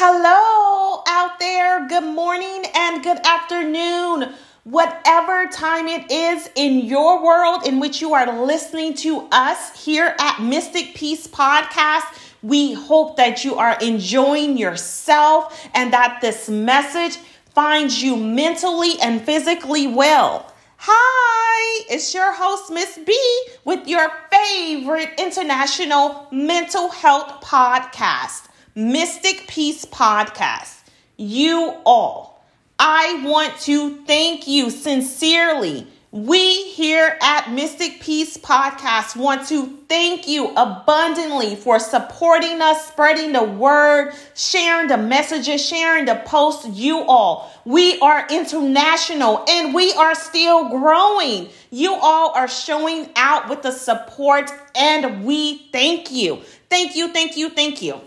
[0.00, 1.88] Hello out there.
[1.88, 4.32] Good morning and good afternoon.
[4.62, 10.14] Whatever time it is in your world in which you are listening to us here
[10.20, 12.04] at Mystic Peace Podcast,
[12.44, 17.16] we hope that you are enjoying yourself and that this message
[17.52, 20.54] finds you mentally and physically well.
[20.76, 23.18] Hi, it's your host, Miss B,
[23.64, 28.44] with your favorite international mental health podcast.
[28.78, 30.84] Mystic Peace Podcast.
[31.16, 32.40] You all,
[32.78, 35.84] I want to thank you sincerely.
[36.12, 43.32] We here at Mystic Peace Podcast want to thank you abundantly for supporting us, spreading
[43.32, 46.68] the word, sharing the messages, sharing the posts.
[46.68, 51.48] You all, we are international and we are still growing.
[51.72, 56.42] You all are showing out with the support, and we thank you.
[56.70, 58.02] Thank you, thank you, thank you.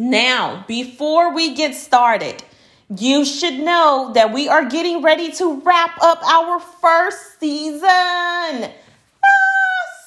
[0.00, 2.42] Now, before we get started,
[2.88, 7.82] you should know that we are getting ready to wrap up our first season.
[7.84, 8.70] Ah,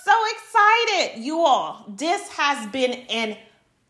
[0.03, 1.85] so excited, you all.
[1.87, 3.37] This has been an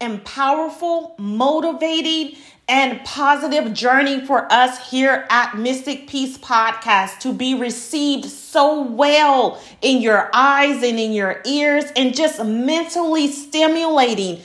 [0.02, 2.36] empowerful, motivating,
[2.68, 9.58] and positive journey for us here at Mystic Peace Podcast to be received so well
[9.82, 14.42] in your eyes and in your ears and just mentally stimulating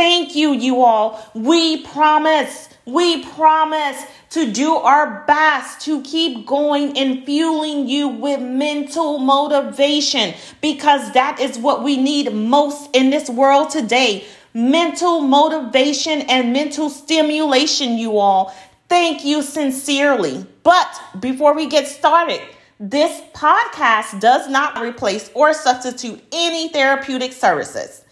[0.00, 1.22] Thank you, you all.
[1.34, 8.40] We promise, we promise to do our best to keep going and fueling you with
[8.40, 14.24] mental motivation because that is what we need most in this world today.
[14.54, 18.54] Mental motivation and mental stimulation, you all.
[18.88, 20.46] Thank you sincerely.
[20.62, 22.40] But before we get started,
[22.78, 28.02] this podcast does not replace or substitute any therapeutic services.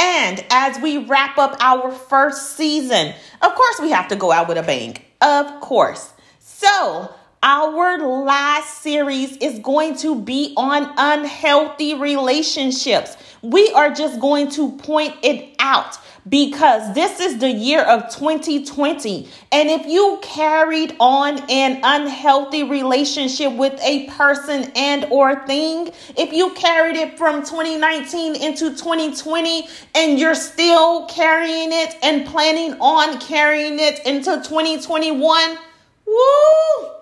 [0.00, 3.12] And as we wrap up our first season,
[3.42, 4.96] of course, we have to go out with a bang.
[5.20, 6.10] Of course.
[6.38, 13.16] So, our last series is going to be on unhealthy relationships.
[13.42, 15.96] We are just going to point it out
[16.28, 19.26] because this is the year of 2020.
[19.52, 26.34] And if you carried on an unhealthy relationship with a person and or thing, if
[26.34, 33.18] you carried it from 2019 into 2020 and you're still carrying it and planning on
[33.18, 35.58] carrying it into 2021,
[36.06, 36.99] woo!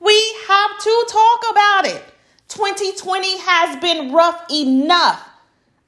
[0.00, 2.04] We have to talk about it.
[2.48, 5.28] 2020 has been rough enough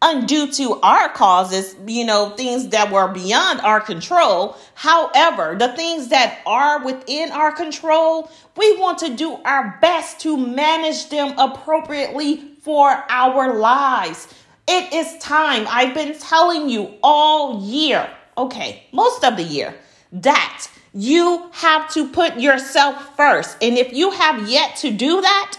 [0.00, 4.56] undue to our causes, you know, things that were beyond our control.
[4.74, 10.36] However, the things that are within our control, we want to do our best to
[10.36, 14.32] manage them appropriately for our lives.
[14.68, 15.66] It is time.
[15.68, 19.74] I've been telling you all year, okay, most of the year,
[20.12, 23.56] that you have to put yourself first.
[23.62, 25.58] And if you have yet to do that,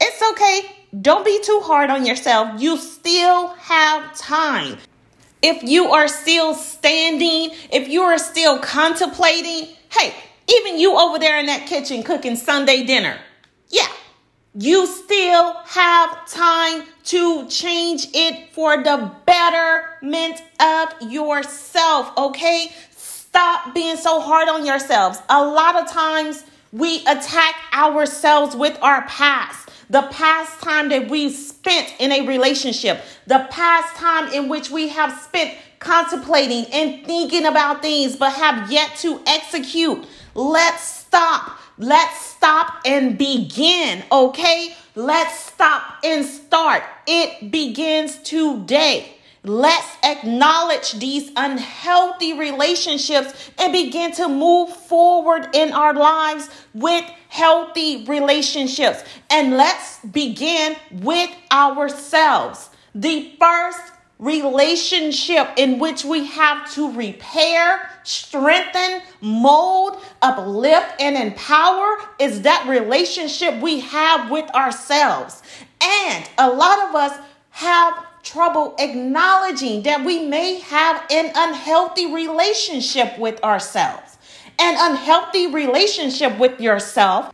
[0.00, 2.60] it's okay don't be too hard on yourself.
[2.60, 4.78] You still have time.
[5.42, 10.14] If you are still standing, if you are still contemplating, hey,
[10.48, 13.18] even you over there in that kitchen cooking Sunday dinner,
[13.68, 13.88] yeah,
[14.54, 22.72] you still have time to change it for the betterment of yourself, okay?
[23.34, 25.18] Stop being so hard on yourselves.
[25.28, 31.34] A lot of times we attack ourselves with our past the past time that we've
[31.34, 37.44] spent in a relationship, the past time in which we have spent contemplating and thinking
[37.44, 40.06] about things but have yet to execute.
[40.36, 41.58] Let's stop.
[41.76, 44.76] Let's stop and begin, okay?
[44.94, 46.84] Let's stop and start.
[47.08, 49.13] It begins today.
[49.46, 58.06] Let's acknowledge these unhealthy relationships and begin to move forward in our lives with healthy
[58.06, 59.04] relationships.
[59.28, 62.70] And let's begin with ourselves.
[62.94, 72.42] The first relationship in which we have to repair, strengthen, mold, uplift, and empower is
[72.42, 75.42] that relationship we have with ourselves.
[75.82, 77.18] And a lot of us
[77.50, 84.18] have trouble acknowledging that we may have an unhealthy relationship with ourselves.
[84.58, 87.32] An unhealthy relationship with yourself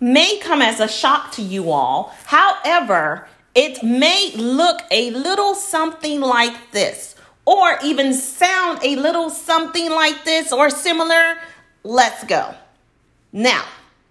[0.00, 2.12] may come as a shock to you all.
[2.24, 9.90] However, it may look a little something like this, or even sound a little something
[9.90, 11.38] like this or similar.
[11.84, 12.54] Let's go.
[13.32, 13.64] Now,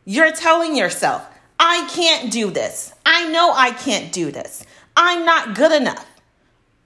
[0.06, 1.26] you're telling yourself,
[1.60, 2.94] I can't do this.
[3.06, 4.66] I know I can't do this.
[4.96, 6.06] I'm not good enough.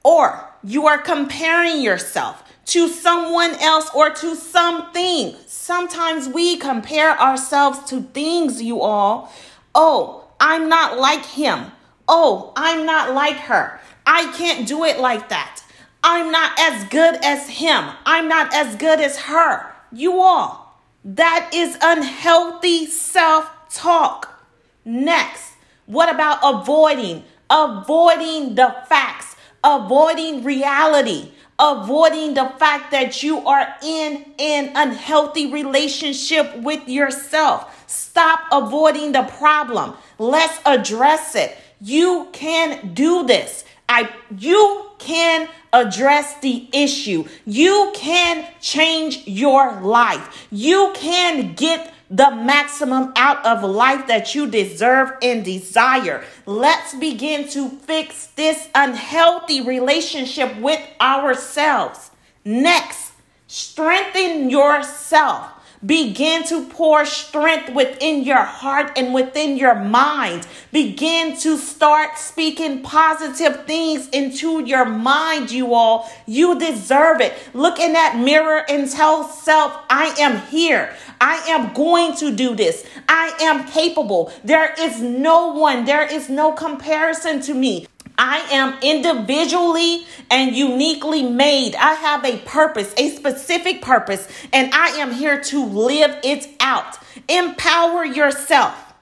[0.06, 5.36] Or you are comparing yourself to someone else or to something.
[5.48, 9.34] Sometimes we compare ourselves to things, you all.
[9.74, 11.72] Oh, I'm not like him.
[12.08, 13.80] Oh, I'm not like her.
[14.06, 15.64] I can't do it like that.
[16.04, 17.90] I'm not as good as him.
[18.06, 19.74] I'm not as good as her.
[19.92, 20.80] You all.
[21.04, 24.40] That is unhealthy self talk.
[24.86, 25.54] Next,
[25.88, 27.24] what about avoiding?
[27.50, 29.35] Avoiding the facts,
[29.66, 37.84] avoiding reality, avoiding the fact that you are in an unhealthy relationship with yourself.
[37.90, 39.96] Stop avoiding the problem.
[40.20, 41.58] Let's address it.
[41.82, 43.66] You can do this.
[43.90, 47.26] I you can address the issue.
[47.46, 50.48] You can change your life.
[50.52, 56.24] You can get the maximum out of life that you deserve and desire.
[56.46, 62.12] Let's begin to fix this unhealthy relationship with ourselves.
[62.44, 63.14] Next,
[63.48, 65.55] strengthen yourself.
[65.86, 70.48] Begin to pour strength within your heart and within your mind.
[70.72, 76.10] Begin to start speaking positive things into your mind, you all.
[76.26, 77.34] You deserve it.
[77.54, 80.96] Look in that mirror and tell self, I am here.
[81.20, 82.88] I am going to do this.
[83.08, 84.32] I am capable.
[84.44, 87.88] There is no one, there is no comparison to me.
[88.18, 91.76] I am individually and uniquely made.
[91.76, 96.98] I have a purpose, a specific purpose, and I am here to live it out.
[97.28, 98.94] Empower yourself.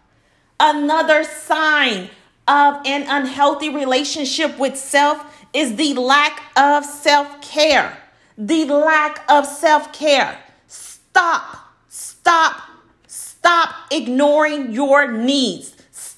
[0.60, 2.10] Another sign
[2.48, 5.24] of an unhealthy relationship with self
[5.54, 7.98] is the lack of self care.
[8.38, 10.40] The lack of self care.
[10.68, 11.58] Stop,
[11.88, 12.62] stop,
[13.08, 15.76] stop ignoring your needs.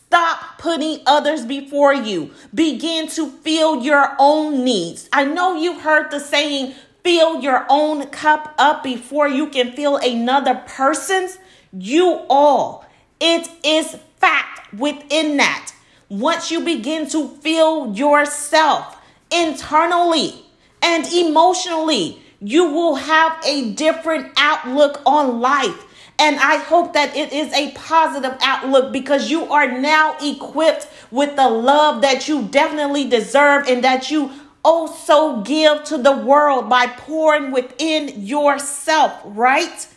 [0.08, 2.32] Stop putting others before you.
[2.54, 5.10] Begin to fill your own needs.
[5.12, 6.74] I know you've heard the saying,
[7.04, 11.38] fill your own cup up before you can fill another person's.
[11.74, 12.86] You all.
[13.20, 15.74] It is fact within that.
[16.08, 18.98] Once you begin to fill yourself
[19.32, 20.46] internally
[20.82, 25.84] and emotionally, you will have a different outlook on life.
[26.18, 31.36] And I hope that it is a positive outlook because you are now equipped with
[31.36, 34.32] the love that you definitely deserve and that you
[34.64, 39.88] also give to the world by pouring within yourself, right?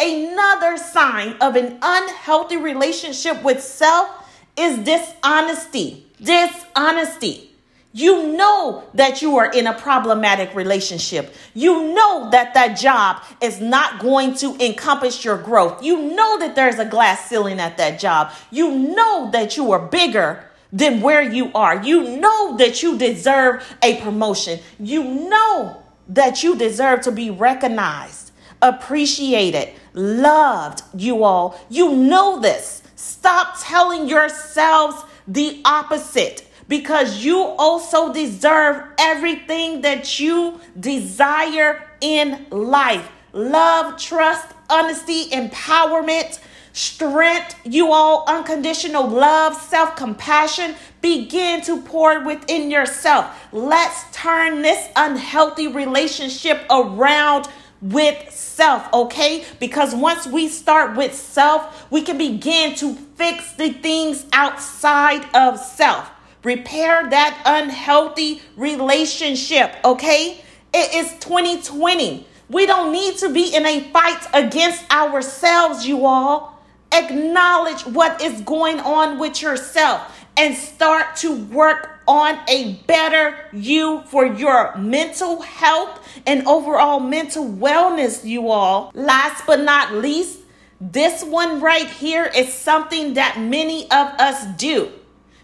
[0.00, 4.08] Another sign of an unhealthy relationship with self
[4.56, 6.06] is dishonesty.
[6.20, 7.47] Dishonesty.
[7.92, 11.34] You know that you are in a problematic relationship.
[11.54, 15.82] You know that that job is not going to encompass your growth.
[15.82, 18.32] You know that there's a glass ceiling at that job.
[18.50, 21.82] You know that you are bigger than where you are.
[21.82, 24.60] You know that you deserve a promotion.
[24.78, 31.58] You know that you deserve to be recognized, appreciated, loved, you all.
[31.70, 32.82] You know this.
[32.96, 43.10] Stop telling yourselves the opposite because you also deserve everything that you desire in life
[43.32, 46.40] love, trust, honesty, empowerment,
[46.72, 50.74] strength, you all, unconditional love, self compassion.
[51.00, 53.48] Begin to pour within yourself.
[53.52, 57.48] Let's turn this unhealthy relationship around
[57.80, 59.44] with self, okay?
[59.60, 65.58] Because once we start with self, we can begin to fix the things outside of
[65.58, 66.10] self.
[66.44, 70.40] Repair that unhealthy relationship, okay?
[70.72, 72.26] It is 2020.
[72.48, 76.58] We don't need to be in a fight against ourselves, you all.
[76.92, 84.02] Acknowledge what is going on with yourself and start to work on a better you
[84.06, 88.90] for your mental health and overall mental wellness, you all.
[88.94, 90.38] Last but not least,
[90.80, 94.90] this one right here is something that many of us do.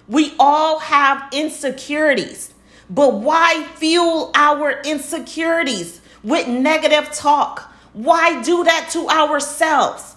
[0.06, 2.52] We all have insecurities,
[2.90, 7.72] but why fuel our insecurities with negative talk?
[7.94, 10.16] Why do that to ourselves?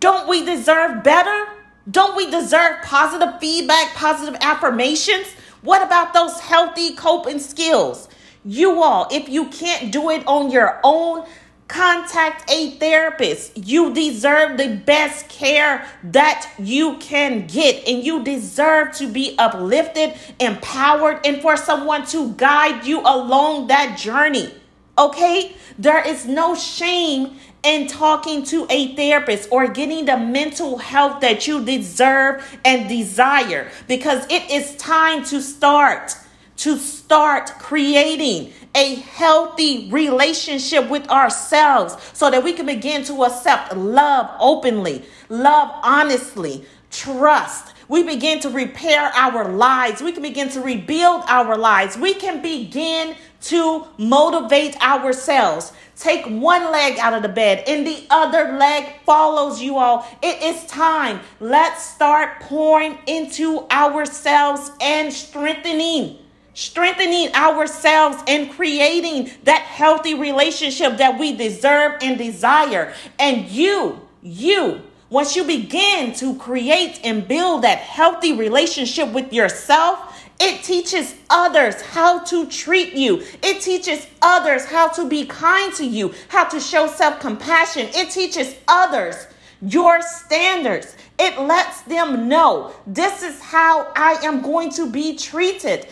[0.00, 1.48] Don't we deserve better?
[1.88, 5.26] Don't we deserve positive feedback, positive affirmations?
[5.62, 8.08] What about those healthy coping skills?
[8.44, 11.26] You all, if you can't do it on your own,
[11.70, 13.56] Contact a therapist.
[13.56, 20.14] You deserve the best care that you can get, and you deserve to be uplifted,
[20.40, 24.52] empowered, and for someone to guide you along that journey.
[24.98, 25.54] Okay?
[25.78, 31.46] There is no shame in talking to a therapist or getting the mental health that
[31.46, 36.16] you deserve and desire because it is time to start
[36.60, 43.76] to start creating a healthy relationship with ourselves so that we can begin to accept
[43.76, 47.74] love openly, love honestly, trust.
[47.88, 50.00] We begin to repair our lives.
[50.00, 51.96] We can begin to rebuild our lives.
[51.96, 55.72] We can begin to motivate ourselves.
[55.96, 60.06] Take one leg out of the bed and the other leg follows you all.
[60.22, 61.20] It is time.
[61.40, 66.18] Let's start pouring into ourselves and strengthening
[66.54, 72.92] strengthening ourselves and creating that healthy relationship that we deserve and desire.
[73.18, 80.06] And you, you, once you begin to create and build that healthy relationship with yourself,
[80.38, 83.22] it teaches others how to treat you.
[83.42, 87.88] It teaches others how to be kind to you, how to show self compassion.
[87.92, 89.26] It teaches others
[89.60, 90.96] your standards.
[91.18, 95.86] It lets them know this is how I am going to be treated.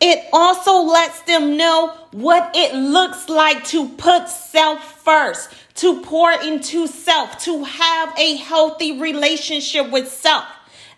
[0.00, 6.30] It also lets them know what it looks like to put self first, to pour
[6.32, 10.44] into self, to have a healthy relationship with self.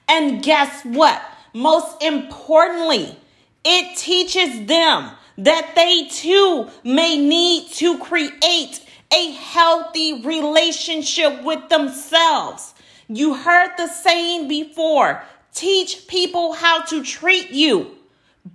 [0.09, 1.23] And guess what?
[1.55, 3.17] Most importantly,
[3.65, 12.75] it teaches them that they too may need to create a healthy relationship with themselves.
[13.09, 17.97] You heard the saying before teach people how to treat you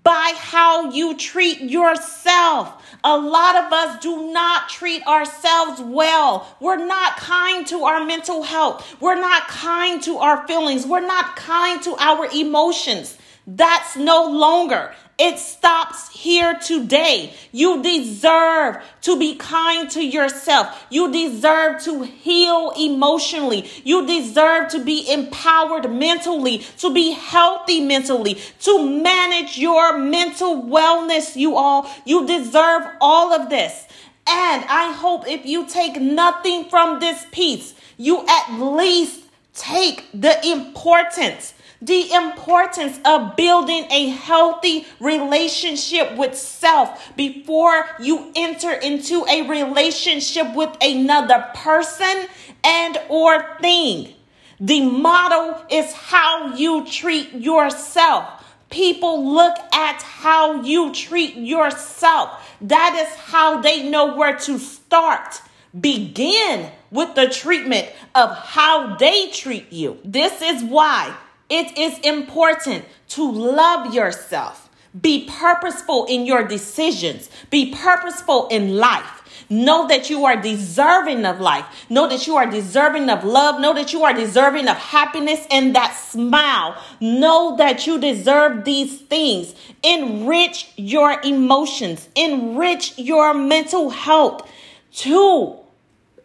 [0.04, 2.82] by how you treat yourself.
[3.04, 6.56] A lot of us do not treat ourselves well.
[6.60, 9.00] We're not kind to our mental health.
[9.00, 10.88] We're not kind to our feelings.
[10.88, 13.18] We're not kind to our emotions.
[13.48, 17.34] That's no longer it stops here today.
[17.54, 20.86] You deserve to be kind to yourself.
[20.90, 23.70] You deserve to heal emotionally.
[23.86, 31.38] You deserve to be empowered mentally, to be healthy mentally, to manage your mental wellness,
[31.38, 31.90] you all.
[32.06, 33.88] You deserve all of this.
[34.28, 39.22] And I hope if you take nothing from this piece, you at least
[39.54, 48.72] take the importance the importance of building a healthy relationship with self before you enter
[48.72, 52.28] into a relationship with another person
[52.64, 54.14] and or thing.
[54.60, 58.44] The model is how you treat yourself.
[58.70, 62.58] People look at how you treat yourself.
[62.62, 65.42] That is how they know where to start.
[65.80, 70.00] Begin with the treatment of how they treat you.
[70.06, 71.16] This is why
[71.50, 74.70] it is important to love yourself.
[75.00, 77.30] Be purposeful in your decisions.
[77.50, 79.46] Be purposeful in life.
[79.50, 81.66] Know that you are deserving of life.
[81.90, 83.62] Know that you are deserving of love.
[83.62, 86.82] Know that you are deserving of happiness and that smile.
[87.00, 89.54] Know that you deserve these things.
[89.84, 92.10] Enrich your emotions.
[92.16, 94.50] Enrich your mental health
[94.94, 95.58] to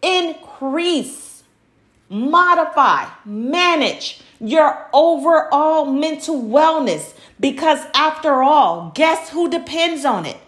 [0.03, 1.43] increase,
[2.09, 7.15] modify, manage your overall mental wellness.
[7.39, 10.39] Because after all, guess who depends on it?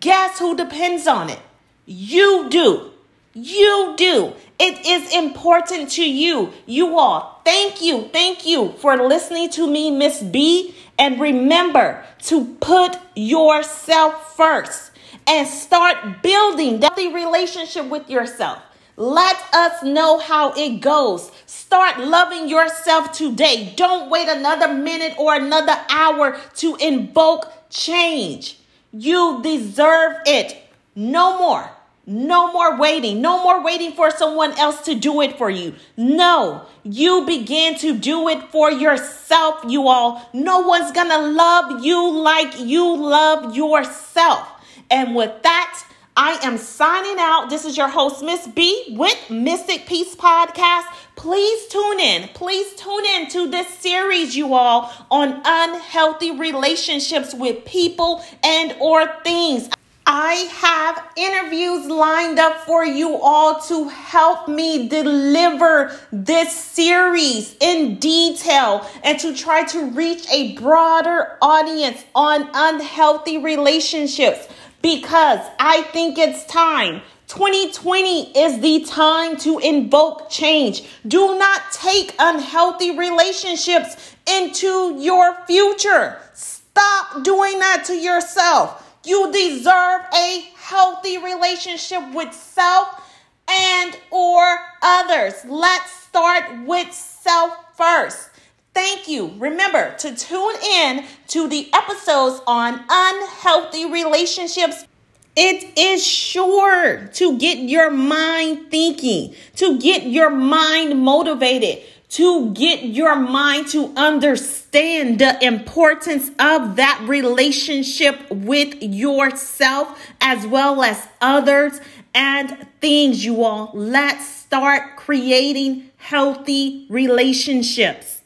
[0.00, 1.40] Guess who depends on it?
[1.86, 2.90] You do.
[3.34, 4.34] You do.
[4.60, 6.52] It is important to you.
[6.66, 8.08] You all, thank you.
[8.12, 10.74] Thank you for listening to me, Miss B.
[10.98, 14.92] And remember to put yourself first
[15.26, 18.62] and start building that relationship with yourself.
[18.96, 21.30] Let us know how it goes.
[21.46, 23.72] Start loving yourself today.
[23.76, 28.58] Don't wait another minute or another hour to invoke change.
[28.92, 30.56] You deserve it.
[30.94, 31.70] No more.
[32.04, 33.22] No more waiting.
[33.22, 35.74] No more waiting for someone else to do it for you.
[35.96, 40.28] No, you begin to do it for yourself, you all.
[40.32, 44.48] No one's gonna love you like you love yourself.
[44.90, 45.84] And with that,
[46.16, 47.48] I am signing out.
[47.48, 50.84] This is your host, Miss B, with Mystic Peace Podcast.
[51.16, 52.28] Please tune in.
[52.34, 59.06] Please tune in to this series, you all, on unhealthy relationships with people and or
[59.24, 59.70] things.
[60.04, 67.98] I have interviews lined up for you all to help me deliver this series in
[67.98, 74.48] detail and to try to reach a broader audience on unhealthy relationships
[74.82, 77.02] because I think it's time.
[77.28, 80.82] 2020 is the time to invoke change.
[81.06, 86.18] Do not take unhealthy relationships into your future.
[86.34, 88.96] Stop doing that to yourself.
[89.04, 93.00] You deserve a healthy relationship with self
[93.48, 95.34] and or others.
[95.46, 98.28] Let's start with self first.
[98.74, 99.34] Thank you.
[99.38, 104.86] Remember to tune in to the episodes on unhealthy relationships
[105.34, 112.84] It is sure to get your mind thinking, to get your mind motivated, to get
[112.84, 121.80] your mind to understand the importance of that relationship with yourself as well as others
[122.14, 123.70] and things, you all.
[123.72, 128.21] Let's start creating healthy relationships.